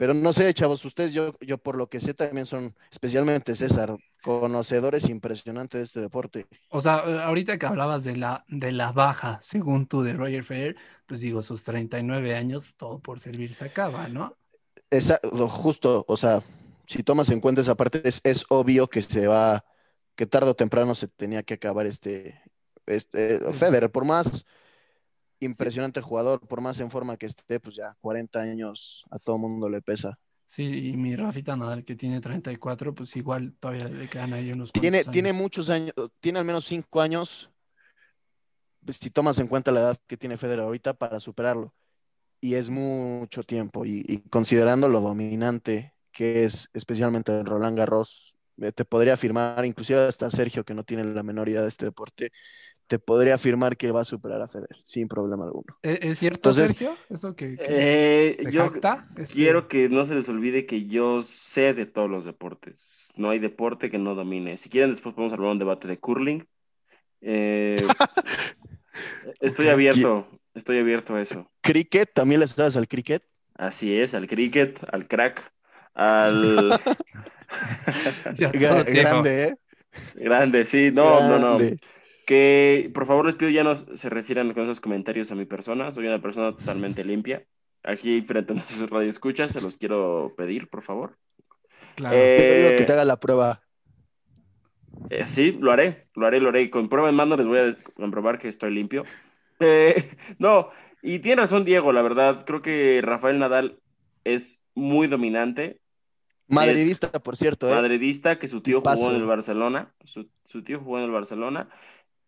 [0.00, 3.98] Pero no sé, chavos, ustedes, yo, yo por lo que sé, también son, especialmente César,
[4.22, 6.46] conocedores impresionantes de este deporte.
[6.70, 10.76] O sea, ahorita que hablabas de la, de la baja, según tú, de Roger Federer,
[11.04, 14.38] pues digo, sus 39 años, todo por servir se acaba, ¿no?
[14.90, 16.42] Exacto, justo, o sea,
[16.86, 19.66] si tomas en cuenta esa parte, es, es obvio que se va,
[20.14, 22.40] que tarde o temprano se tenía que acabar este,
[22.86, 24.46] este Federer, por más
[25.40, 26.06] impresionante sí.
[26.06, 29.82] jugador, por más en forma que esté, pues ya 40 años a todo mundo le
[29.82, 30.18] pesa.
[30.46, 34.72] Sí, y mi Rafita Nadal que tiene 34, pues igual todavía le quedan ahí unos
[34.72, 35.10] tiene, años.
[35.12, 37.50] tiene muchos años, tiene al menos 5 años,
[38.84, 41.74] pues, si tomas en cuenta la edad que tiene Federer ahorita para superarlo.
[42.40, 48.34] Y es mucho tiempo, y, y considerando lo dominante que es, especialmente en Roland Garros,
[48.60, 51.86] eh, te podría afirmar, inclusive hasta Sergio, que no tiene la menor idea de este
[51.86, 52.32] deporte,
[52.90, 55.78] te podría afirmar que va a superar a Federer sin problema alguno.
[55.80, 56.96] ¿Es, ¿es cierto, Entonces, Sergio?
[57.08, 59.08] ¿Eso que, que eh, yo jacta?
[59.16, 59.32] Este...
[59.32, 63.12] quiero que no se les olvide que yo sé de todos los deportes.
[63.14, 64.58] No hay deporte que no domine.
[64.58, 66.48] Si quieren, después podemos hablar un debate de curling.
[67.20, 67.76] Eh,
[69.40, 71.48] estoy abierto, estoy abierto a eso.
[71.60, 72.12] ¿Cricket?
[72.12, 73.22] ¿También le sabes al cricket?
[73.54, 75.52] Así es, al cricket, al crack,
[75.94, 76.70] al...
[78.36, 79.56] Grande, ¿eh?
[80.16, 81.38] Grande, sí, no, Grande.
[81.38, 81.76] no, no.
[82.30, 85.90] Que por favor les pido ya no se refieran con esos comentarios a mi persona.
[85.90, 87.44] Soy una persona totalmente limpia.
[87.82, 91.18] Aquí frente a nuestros radioescuchas se los quiero pedir, por favor.
[91.96, 92.14] Claro.
[92.16, 93.62] Eh, te digo que te haga la prueba.
[95.10, 96.70] Eh, sí, lo haré, lo haré, lo haré.
[96.70, 99.04] Con prueba en mano les voy a comprobar que estoy limpio.
[99.62, 100.70] Eh, no,
[101.02, 102.46] y tiene razón Diego, la verdad.
[102.46, 103.78] Creo que Rafael Nadal
[104.24, 105.82] es muy dominante.
[106.48, 107.68] Madridista, es por cierto.
[107.68, 107.74] ¿eh?
[107.74, 109.02] Madridista, que su tío Tipazo.
[109.02, 109.92] jugó en el Barcelona.
[110.04, 111.68] Su, su tío jugó en el Barcelona.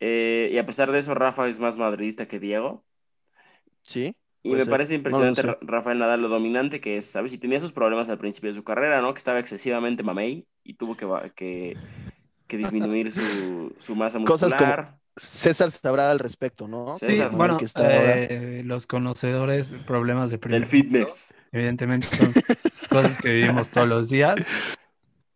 [0.05, 2.83] Eh, y a pesar de eso, Rafa es más madridista que Diego.
[3.85, 4.17] Sí.
[4.43, 4.69] Y me ser.
[4.69, 7.33] parece impresionante no Rafael Nadal lo dominante que es, ¿sabes?
[7.33, 9.15] Y tenía sus problemas al principio de su carrera, ¿no?
[9.15, 11.77] Que estaba excesivamente mamey y tuvo que, que,
[12.49, 14.27] que disminuir su, su, masa muscular.
[14.27, 16.95] Cosas como César sabrá al respecto, ¿no?
[16.95, 21.33] Sí, César, bueno, que está eh, los conocedores, problemas de El fitness.
[21.53, 22.33] Evidentemente son
[22.91, 24.49] cosas que vivimos todos los días.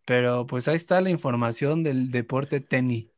[0.04, 3.15] Pero pues ahí está la información del deporte tenis.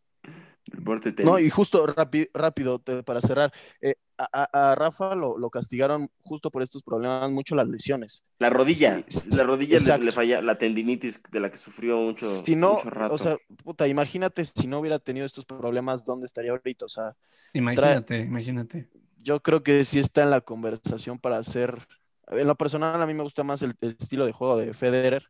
[1.25, 6.51] No, y justo rápido, rápido para cerrar, eh, a, a, Rafa lo, lo, castigaron justo
[6.51, 8.23] por estos problemas, mucho las lesiones.
[8.39, 12.27] La rodilla, sí, la rodilla le, le, falla, la tendinitis de la que sufrió mucho,
[12.27, 13.15] si no, mucho rato.
[13.15, 16.87] O sea, puta, imagínate si no hubiera tenido estos problemas, ¿dónde estaría ahorita?
[16.87, 17.15] O sea,
[17.53, 18.89] imagínate, trae, imagínate.
[19.23, 21.87] Yo creo que sí está en la conversación para hacer,
[22.29, 25.25] en lo personal a mí me gusta más el, el estilo de juego de Federer,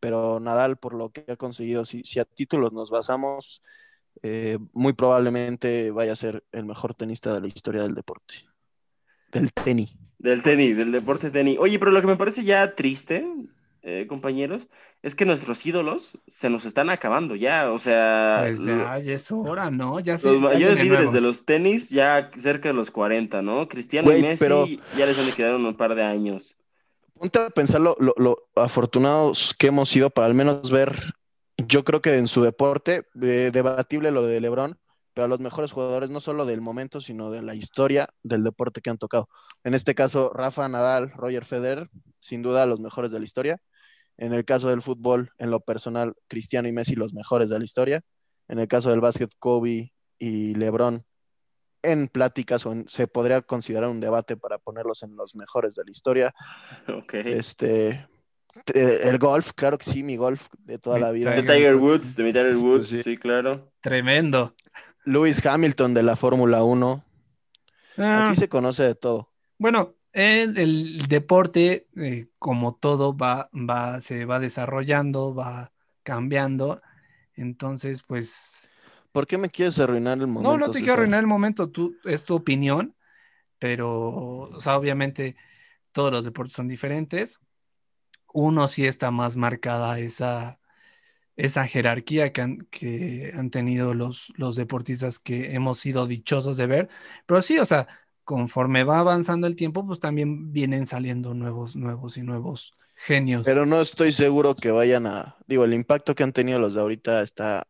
[0.00, 3.62] pero Nadal por lo que ha conseguido, si, si a títulos nos basamos
[4.22, 8.34] eh, muy probablemente vaya a ser el mejor tenista de la historia del deporte.
[9.32, 9.94] del tenis.
[10.18, 11.56] Del tenis, del deporte tenis.
[11.58, 13.26] Oye, pero lo que me parece ya triste,
[13.82, 14.68] eh, compañeros,
[15.02, 19.32] es que nuestros ídolos se nos están acabando ya, o sea, Pues ya, ya es
[19.32, 19.98] hora, ¿no?
[20.00, 23.66] Ya se los ya mayores líderes de los tenis ya cerca de los 40, ¿no?
[23.68, 26.54] Cristiano Güey, y Messi pero- ya les han de quedar un par de años.
[27.18, 31.14] Ponte a pensar lo, lo- lo afortunados que hemos sido para al menos ver,
[31.66, 34.78] yo creo que en su deporte, eh, debatible lo de LeBron,
[35.14, 38.80] pero a los mejores jugadores no solo del momento, sino de la historia del deporte
[38.80, 39.28] que han tocado.
[39.64, 43.58] En este caso, Rafa Nadal, Roger Federer, sin duda los mejores de la historia.
[44.16, 47.64] En el caso del fútbol, en lo personal, Cristiano y Messi, los mejores de la
[47.64, 48.02] historia.
[48.48, 51.04] En el caso del básquet, Kobe y LeBron,
[51.82, 55.84] en pláticas o en- se podría considerar un debate para ponerlos en los mejores de
[55.84, 56.34] la historia.
[56.88, 57.14] Ok.
[57.14, 58.08] Este, te-
[58.74, 61.30] el golf, claro que sí, mi golf de toda Mi la vida.
[61.30, 62.16] De Tiger Tiger Woods.
[62.16, 63.02] De mi Tiger Woods, Pues sí.
[63.02, 63.72] sí, claro.
[63.80, 64.44] Tremendo.
[65.04, 67.04] Lewis Hamilton de la Fórmula 1.
[67.98, 69.28] Ah, Aquí se conoce de todo.
[69.58, 76.80] Bueno, el, el deporte, eh, como todo, va, va, se va desarrollando, va cambiando.
[77.34, 78.70] Entonces, pues,
[79.12, 80.50] ¿Por qué me quieres arruinar el momento?
[80.52, 82.94] no, no te quiero arruinar el momento, tú, es tu opinión,
[83.58, 83.90] pero,
[84.50, 85.36] o sea, obviamente
[85.92, 87.40] todos los deportes son diferentes.
[88.32, 90.58] Uno sí está más marcada esa,
[91.36, 96.66] esa jerarquía que han, que han tenido los, los deportistas que hemos sido dichosos de
[96.66, 96.88] ver.
[97.26, 97.88] Pero sí, o sea,
[98.24, 103.44] conforme va avanzando el tiempo, pues también vienen saliendo nuevos, nuevos y nuevos genios.
[103.44, 105.36] Pero no estoy seguro que vayan a.
[105.46, 107.66] Digo, el impacto que han tenido los de ahorita está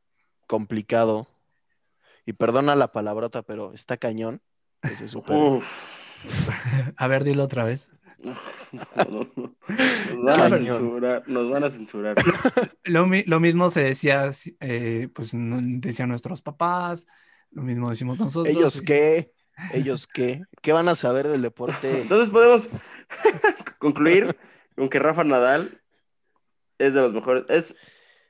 [0.46, 1.26] complicado.
[2.24, 4.40] Y perdona la palabrota, pero está cañón.
[4.82, 5.08] que se.
[6.96, 7.90] A ver, dilo otra vez.
[10.14, 10.48] No, no, no.
[10.48, 12.14] Nos van a censurar, nos van a censurar.
[12.84, 17.06] Lo, mi- lo mismo se decía, eh, pues decían nuestros papás,
[17.50, 18.54] lo mismo decimos nosotros.
[18.54, 19.32] ¿Ellos qué?
[19.74, 20.42] ¿Ellos qué?
[20.62, 22.02] ¿Qué van a saber del deporte?
[22.02, 22.68] Entonces podemos
[23.78, 24.36] concluir
[24.76, 25.80] con que Rafa Nadal
[26.78, 27.74] es de los mejores, es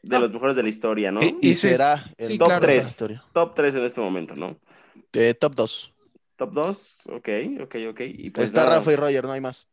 [0.02, 0.20] de No.
[0.20, 1.20] los mejores de la historia, ¿no?
[1.40, 2.82] Y- será el sí, top claro, tres o de sea.
[2.84, 3.24] la historia.
[3.32, 4.58] Top 3 en este momento, ¿no?
[5.12, 5.94] Eh, top 2.
[6.36, 7.28] Top 2, ok,
[7.62, 8.00] ok, ok.
[8.08, 9.68] Y pues Está nada, Rafa y Roger, no hay más.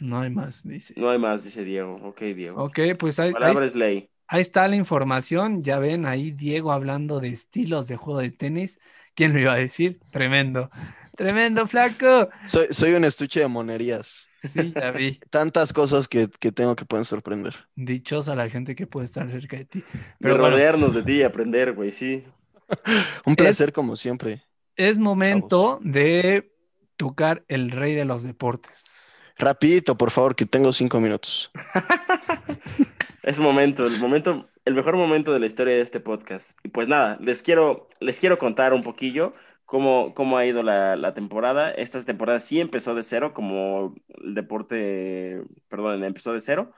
[0.00, 0.94] No hay más, dice.
[0.96, 1.96] No hay más, dice Diego.
[2.02, 2.62] Ok, Diego.
[2.62, 4.10] Ok, pues ahí, ahí, es ley.
[4.26, 5.60] ahí está la información.
[5.60, 8.78] Ya ven ahí Diego hablando de estilos de juego de tenis.
[9.14, 9.98] ¿Quién lo iba a decir?
[10.10, 10.70] Tremendo.
[11.16, 12.28] Tremendo, flaco.
[12.46, 14.28] Soy, soy un estuche de monerías.
[14.36, 15.18] Sí, ya vi.
[15.30, 17.56] Tantas cosas que, que tengo que pueden sorprender.
[17.74, 19.80] Dichosa la gente que puede estar cerca de ti.
[19.80, 19.86] De
[20.20, 22.22] Pero bueno, rodearnos de ti y aprender, güey, sí.
[23.26, 24.44] Un placer como siempre.
[24.76, 26.52] es momento de
[26.96, 29.07] tocar el rey de los deportes.
[29.38, 31.50] Rapidito, por favor, que tengo cinco minutos.
[33.22, 36.58] Es momento, el momento, el mejor momento de la historia de este podcast.
[36.64, 39.34] Y pues nada, les quiero, les quiero contar un poquillo
[39.66, 41.70] cómo, cómo ha ido la, la temporada.
[41.70, 46.72] Esta temporada sí empezó de cero, como el deporte, perdón, empezó de cero.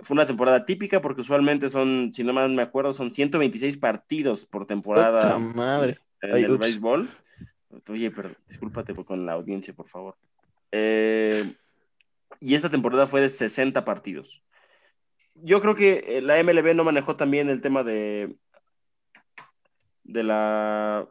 [0.00, 4.66] Fue una temporada típica porque usualmente son, si no me acuerdo, son 126 partidos por
[4.66, 5.98] temporada Puta madre.
[6.22, 6.60] en Ay, el ups.
[6.60, 7.10] béisbol.
[7.88, 10.16] Oye, pero discúlpate con la audiencia, por favor.
[10.70, 11.44] Eh,
[12.40, 14.42] y esta temporada fue de 60 partidos.
[15.34, 18.36] Yo creo que eh, la MLB no manejó también el tema de,
[20.04, 21.08] de la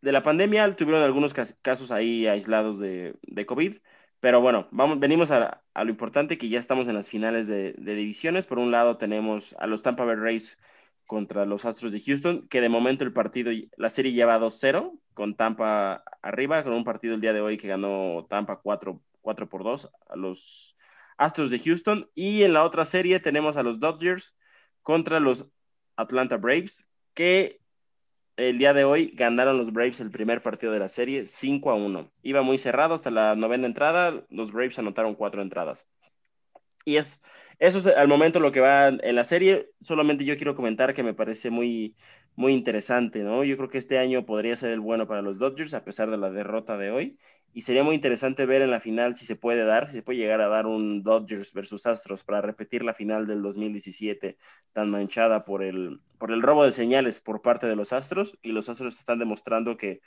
[0.00, 0.76] de la pandemia.
[0.76, 3.76] Tuvieron algunos cas- casos ahí aislados de, de COVID.
[4.20, 7.74] Pero bueno, vamos, venimos a, a lo importante que ya estamos en las finales de,
[7.78, 8.46] de divisiones.
[8.46, 10.58] Por un lado tenemos a los Tampa Bay Rays
[11.06, 15.36] contra los Astros de Houston, que de momento el partido, la serie lleva 2-0 con
[15.36, 19.64] Tampa arriba, con un partido el día de hoy que ganó Tampa 4, 4 por
[19.64, 20.76] 2 a los
[21.16, 22.10] Astros de Houston.
[22.14, 24.36] Y en la otra serie tenemos a los Dodgers
[24.82, 25.46] contra los
[25.96, 27.60] Atlanta Braves, que
[28.36, 31.74] el día de hoy ganaron los Braves el primer partido de la serie 5 a
[31.74, 32.10] 1.
[32.22, 35.86] Iba muy cerrado hasta la novena entrada, los Braves anotaron cuatro entradas.
[36.84, 37.20] Y es,
[37.58, 39.70] eso es al momento lo que va en la serie.
[39.80, 41.94] Solamente yo quiero comentar que me parece muy,
[42.34, 43.44] muy interesante, ¿no?
[43.44, 46.16] Yo creo que este año podría ser el bueno para los Dodgers, a pesar de
[46.18, 47.18] la derrota de hoy.
[47.54, 50.18] Y sería muy interesante ver en la final si se puede dar, si se puede
[50.18, 54.38] llegar a dar un Dodgers versus Astros para repetir la final del 2017
[54.72, 58.38] tan manchada por el, por el robo de señales por parte de los Astros.
[58.42, 60.00] Y los Astros están demostrando que,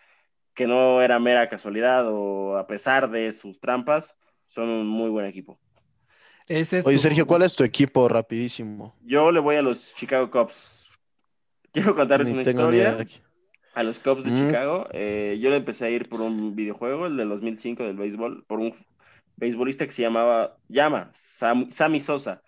[0.56, 4.16] que no era mera casualidad o a pesar de sus trampas,
[4.48, 5.60] son un muy buen equipo.
[6.48, 8.08] Ese es Oye, tu- Sergio, ¿cuál es tu equipo?
[8.08, 8.96] Rapidísimo.
[9.04, 10.90] Yo le voy a los Chicago Cubs.
[11.72, 13.22] Quiero contarles Ni una tengo ni idea historia.
[13.76, 14.48] A los Cubs de Mm.
[14.48, 18.44] Chicago, eh, yo le empecé a ir por un videojuego, el del 2005 del béisbol,
[18.48, 18.74] por un
[19.36, 22.42] beisbolista que se llamaba, llama, Sam- Sammy Sosa.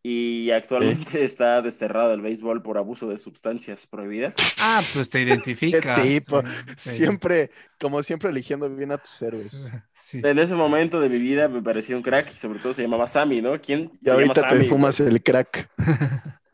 [0.00, 4.34] y actualmente está desterrado del béisbol por abuso de sustancias prohibidas.
[4.60, 6.02] Ah, pues te Qué identificas.
[6.02, 6.40] tipo.
[6.76, 6.90] sí.
[6.90, 7.50] Siempre,
[7.80, 9.70] como siempre, eligiendo bien a tus héroes.
[9.92, 10.20] Sí.
[10.24, 13.06] En ese momento de mi vida me parecía un crack y sobre todo se llamaba
[13.08, 13.60] Sammy, ¿no?
[13.60, 15.68] ¿Quién Y se ahorita te Sammy, fumas el crack.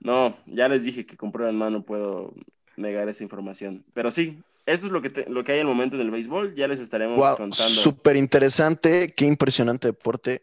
[0.00, 2.35] No, ya les dije que con prueba en mano puedo
[2.77, 3.85] negar esa información.
[3.95, 6.55] Pero sí, esto es lo que, te- lo que hay al momento en el béisbol.
[6.55, 7.55] Ya les estaremos Wow, contando.
[7.75, 9.13] súper interesante.
[9.17, 10.43] Qué impresionante deporte.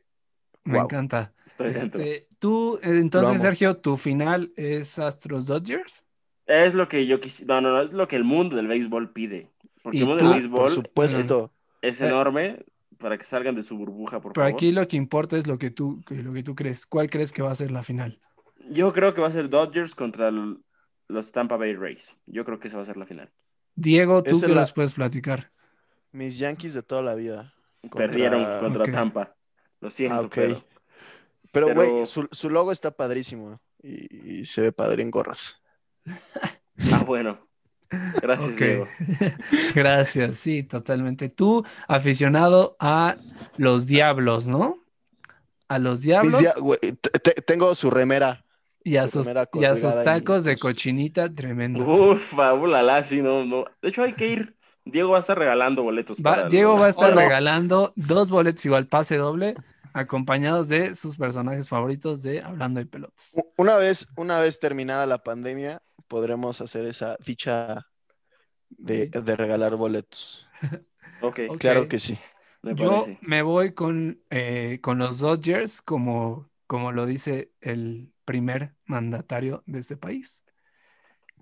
[0.64, 0.84] Me Wow.
[0.86, 1.34] encanta.
[1.46, 2.02] Estoy dentro.
[2.02, 3.42] Este, tú, eh, entonces.
[3.42, 6.06] Sergio, tu final es Astros Dodgers.
[6.46, 7.56] Es lo que yo quisiera.
[7.56, 9.50] No, no, no, es lo que el mundo del béisbol pide.
[9.82, 10.32] Porque ¿Y el mundo tú?
[10.32, 11.52] del Por béisbol supuesto.
[11.82, 12.08] es Eh.
[12.08, 12.64] enorme
[13.00, 14.54] para que salgan de su burbuja, por Pero favor.
[14.56, 16.86] aquí lo que importa es lo que tú, lo que tú crees.
[16.86, 18.20] ¿Cuál crees que va a ser la final?
[18.70, 20.60] Yo creo que va a ser Dodgers contra el-
[21.12, 22.16] los Tampa Bay Rays.
[22.26, 23.30] Yo creo que esa va a ser la final.
[23.76, 25.52] Diego, ¿tú Esa qué es la- nos puedes platicar?
[26.12, 27.54] Mis Yankees de toda la vida.
[27.82, 28.92] Contra- Perdieron contra Ok.
[28.92, 29.36] Tampa.
[29.80, 30.32] Lo siento, Ah, ok.
[30.36, 30.64] pero
[31.54, 33.60] Pero, Pero- güey, su, su logo está padrísimo.
[33.84, 35.58] Y, y se ve padre en gorras.
[36.92, 37.40] Ah, bueno.
[38.22, 38.58] Gracias, Ok.
[38.58, 38.88] Diego.
[39.76, 41.30] Gracias, sí, totalmente.
[41.30, 43.18] Tú, aficionado a
[43.58, 44.78] los diablos, ¿no?
[45.68, 48.46] A los Mis diablos dia- güey, te- te- tengo su remera.
[48.84, 50.60] Y a su sus, y a sus tacos de closet.
[50.60, 51.84] cochinita, tremendo.
[51.86, 53.66] Ufa, ulala, sí, no, no.
[53.82, 54.56] De hecho, hay que ir.
[54.84, 56.18] Diego va a estar regalando boletos.
[56.20, 57.22] Va- para Diego va a estar Oh, no.
[57.22, 59.56] regalando dos boletos igual pase doble,
[59.94, 63.36] acompañados de sus personajes favoritos de Hablando de Pelotas.
[63.58, 67.88] Una vez, una vez terminada la pandemia, podremos hacer esa ficha
[68.70, 70.48] de, de regalar boletos.
[71.22, 71.58] Ok, Ok.
[71.60, 72.18] Claro que sí.
[72.64, 78.76] me Yo me voy con, eh, con los Dodgers, como, como lo dice el primer
[78.86, 80.46] mandatario de este país.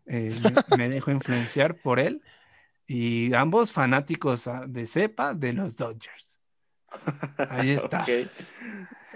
[0.07, 0.33] Eh,
[0.71, 2.23] me, me dejo influenciar por él
[2.87, 6.39] y ambos fanáticos ah, de cepa de los Dodgers.
[7.47, 8.01] Ahí está.
[8.01, 8.09] Ok.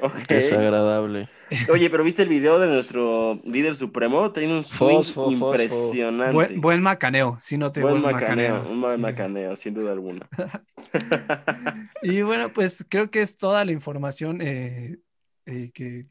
[0.03, 0.27] Ok.
[0.27, 1.29] Desagradable.
[1.71, 4.31] Oye, pero ¿viste el video de nuestro líder supremo?
[4.31, 5.47] Tiene un swing Fosfo, fosfo.
[5.47, 6.35] impresionante.
[6.35, 8.71] Buen, buen macaneo, sí noté Buen buen macaneo, macaneo.
[8.71, 9.01] un buen sí.
[9.01, 10.29] macaneo, sin duda alguna.
[12.03, 14.99] Y bueno, pues creo que es toda la información eh,
[15.45, 16.07] eh, que,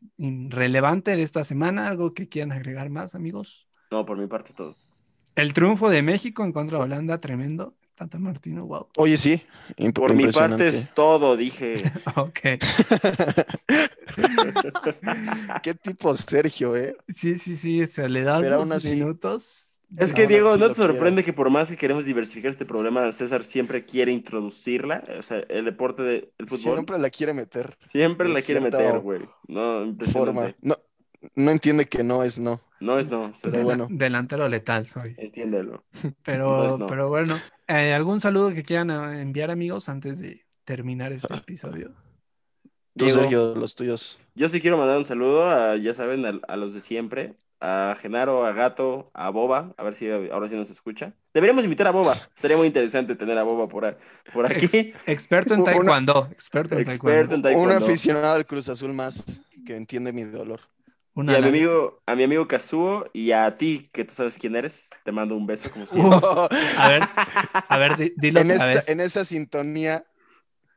[0.51, 1.89] relevante de esta semana.
[1.89, 3.69] ¿Algo que quieran agregar más, amigos?
[3.91, 4.77] No, por mi parte todo.
[5.35, 7.75] El triunfo de México en contra de Holanda, tremendo.
[7.95, 8.89] Tata Martino, wow.
[8.97, 9.43] Oye, sí.
[9.77, 11.83] imp- Por mi parte es todo, dije.
[12.17, 12.41] Ok.
[15.63, 16.97] Qué tipo Sergio, ¿eh?
[17.07, 17.87] Sí, sí, sí.
[17.87, 19.72] Se le das así- minutos.
[19.97, 23.11] Es que, Diego, sí ¿no te sorprende que por más que queremos diversificar este problema,
[23.13, 25.03] César siempre quiere introducirla?
[25.19, 27.77] O sea, el deporte del fútbol siempre, Siempre la quiere meter.
[27.93, 29.21] la de quiere meter, güey.
[29.49, 29.95] No.
[30.13, 30.55] Forma.
[30.63, 30.77] No,
[31.35, 32.61] no entiende que no es no.
[32.81, 33.51] No es no, César.
[33.53, 33.87] Pero bueno.
[33.91, 35.15] Delantero letal soy.
[35.19, 35.85] Entiéndelo.
[36.25, 36.87] Pero, No es no.
[36.87, 41.93] pero bueno, eh, ¿algún saludo que quieran eh, enviar, amigos, antes de terminar este episodio?
[42.97, 44.19] Tú, Diego, Sergio, los tuyos.
[44.35, 47.97] Yo sí quiero mandar un saludo a, ya saben, a, a los de siempre, a
[48.01, 51.13] Genaro, a Gato, a Boba, a ver si ahora sí nos escucha.
[51.33, 53.97] Deberíamos invitar a Boba, estaría muy interesante tener a Boba por, a-
[54.33, 54.65] por aquí.
[54.67, 56.29] Ex- experto en taekwondo.
[56.33, 57.71] Experto en Experto taekwondo.
[57.71, 60.61] en Un aficionado al Cruz Azul más que entiende mi dolor.
[61.15, 64.57] Y a mi amigo, a mi amigo Kazuo y a ti, que tú sabes quién
[64.57, 66.19] eres, te mando un beso como siempre.
[66.79, 67.03] A ver,
[67.69, 68.89] a ver, di- dilo en, esta, vez.
[68.89, 70.05] en esa sintonía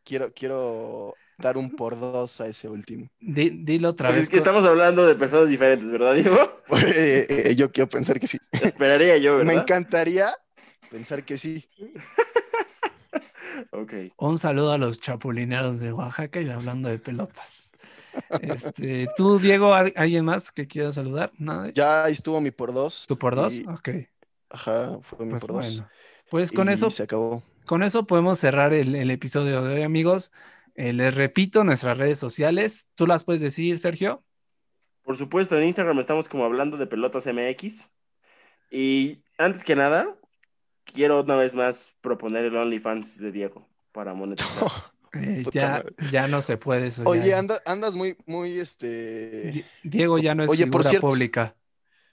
[0.03, 3.07] quiero, quiero dar un por dos a ese último.
[3.19, 4.23] Di- dilo otra vez.
[4.23, 6.37] es que estamos hablando de personas diferentes, ¿verdad, Diego?
[6.87, 8.37] Eh, eh, yo quiero pensar que sí.
[8.51, 9.61] Esperaría yo, Me ¿verdad?
[9.63, 10.35] encantaría
[10.89, 11.67] pensar que sí.
[13.71, 13.93] Ok.
[14.17, 17.71] Un saludo a los chapulineros de Oaxaca y hablando de pelotas.
[18.41, 21.31] Este, tú, Diego, ¿al- ¿alguien más que quiera saludar?
[21.37, 21.69] ¿Nada?
[21.73, 23.05] Ya estuvo mi por dos.
[23.07, 23.55] ¿Tú por dos?
[23.59, 23.89] y- Ok.
[24.49, 25.65] Ajá, fue mi Pues por dos.
[25.65, 25.89] bueno.
[26.29, 27.43] Pues con Y eso, se acabó.
[27.65, 30.31] con eso podemos cerrar el, el episodio de hoy, amigos.
[30.75, 32.89] Eh, les repito, nuestras redes sociales.
[32.95, 34.23] ¿Tú las puedes decir, Sergio?
[35.03, 37.89] Por supuesto, en Instagram estamos como hablando de pelotas MX.
[38.71, 40.15] Y antes que nada,
[40.83, 44.51] quiero una vez más proponer el OnlyFans de Diego para monetizar.
[45.17, 47.03] Eh, ya, ya no se puede eso.
[47.05, 47.39] Oye, ya.
[47.39, 49.43] anda- andas muy, muy, este...
[49.49, 51.55] Di- Diego ya no es Oye, por cierto- pública.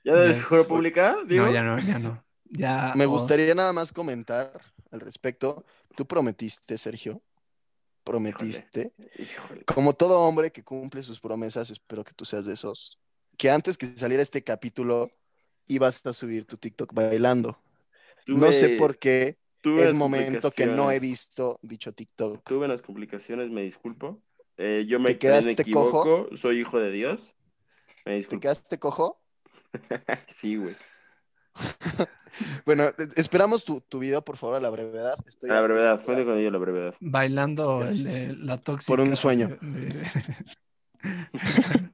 [0.05, 0.45] ¿Ya no eres Yes.
[0.47, 1.47] figura pública, Diego?
[1.47, 2.25] No, ya no, ya no.
[2.45, 4.53] Ya, Me oh, gustaría nada más comentar
[4.93, 5.65] al respecto.
[5.97, 7.21] Tú prometiste, Sergio.
[8.05, 8.93] Prometiste.
[9.19, 9.65] Híjole.
[9.65, 12.99] Como todo hombre que cumple sus promesas, espero que tú seas de esos.
[13.37, 15.11] Que antes que saliera este capítulo,
[15.67, 17.59] ibas a subir tu TikTok bailando.
[18.27, 22.43] No sé por qué es momento que no he visto dicho TikTok.
[22.45, 24.21] Tuve unas complicaciones, me disculpo.
[24.57, 26.29] Eh, yo me, ¿Te quedaste me cojo?
[26.37, 27.35] soy hijo de Dios.
[28.05, 28.41] Me ¿Te disculpo.
[28.41, 29.19] quedaste cojo?
[30.29, 30.75] Sí, güey.
[32.65, 35.15] Bueno, e- esperamos tu, tu video, por favor, a la brevedad.
[35.29, 36.95] Estoy A la brevedad, cuente con ello la brevedad.
[37.01, 38.91] bailando el la tóxica.
[38.91, 39.49] Por un sueño.
[39.61, 40.03] de- de-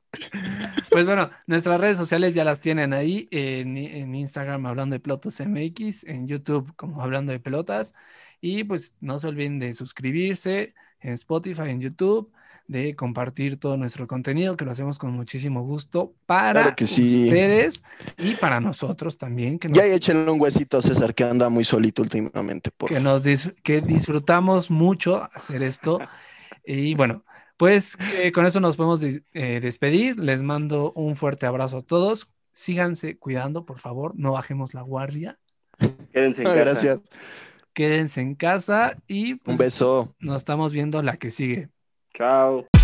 [0.91, 5.39] Pues bueno, nuestras redes sociales ya las tienen ahí en, en Instagram hablando de pelotas
[5.41, 7.95] MX, en YouTube como hablando de pelotas.
[8.41, 12.33] Y pues no se olviden de suscribirse en Spotify, en YouTube,
[12.69, 17.25] de compartir todo nuestro contenido, que lo hacemos con muchísimo gusto para Claro que sí.
[17.25, 17.83] ustedes
[18.19, 21.65] y para nosotros también, que nos, Ya échenle un huesito a César que anda muy
[21.65, 22.71] solito últimamente.
[22.71, 25.99] Por que nos dis- que disfrutamos mucho hacer esto.
[26.65, 27.25] Y bueno,
[27.57, 30.19] pues que con eso nos podemos eh, despedir.
[30.19, 32.29] Les mando un fuerte abrazo a todos.
[32.53, 35.39] Síganse cuidando, por favor, no bajemos la guardia.
[36.13, 36.65] Quédense en Ah, casa.
[36.65, 36.99] Gracias.
[37.73, 40.15] Quédense en casa y pues, Un beso.
[40.19, 41.69] nos estamos viendo la que sigue.
[42.19, 42.78] Tchau.